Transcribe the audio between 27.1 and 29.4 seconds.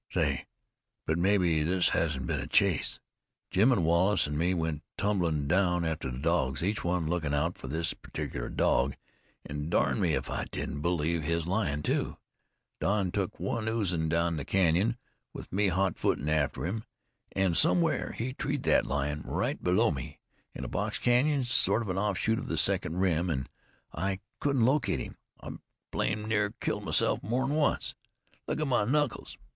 more'n once. Look at my knuckles!